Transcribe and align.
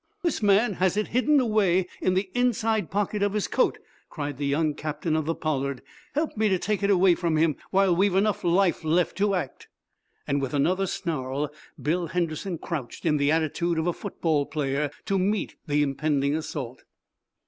"This 0.23 0.41
man 0.41 0.73
has 0.81 0.97
it 0.97 1.09
hidden 1.09 1.39
away 1.39 1.85
in 2.01 2.15
the 2.15 2.31
inside 2.33 2.89
pocket 2.89 3.21
of 3.21 3.33
his 3.33 3.47
coat!" 3.47 3.77
cried 4.09 4.39
the 4.39 4.47
young 4.47 4.73
captain 4.73 5.15
of 5.15 5.25
the 5.27 5.35
"Pollard." 5.35 5.83
"Help 6.15 6.35
me 6.35 6.49
to 6.49 6.57
take 6.57 6.81
it 6.81 6.89
away 6.89 7.13
from 7.13 7.37
him 7.37 7.55
while 7.69 7.95
we've 7.95 8.15
enough 8.15 8.43
life 8.43 8.83
left 8.83 9.15
to 9.19 9.35
act!" 9.35 9.67
With 10.27 10.55
another 10.55 10.87
snarl 10.87 11.51
Bill 11.79 12.07
Henderson 12.07 12.57
crouched, 12.57 13.05
in 13.05 13.17
the 13.17 13.31
attitude 13.31 13.77
of 13.77 13.85
a 13.85 13.93
football 13.93 14.47
player, 14.47 14.89
to 15.05 15.19
meet 15.19 15.53
the 15.67 15.83
impending 15.83 16.33
assault. 16.35 16.81